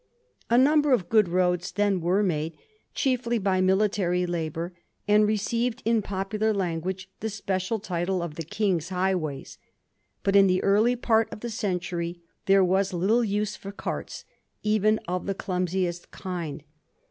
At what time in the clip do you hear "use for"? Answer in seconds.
13.23-13.71